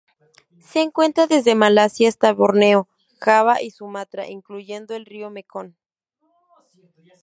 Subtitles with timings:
[0.61, 2.87] Se encuentra desde Malasia hasta Borneo,
[3.19, 5.75] Java y Sumatra, incluyendo el río Mekong.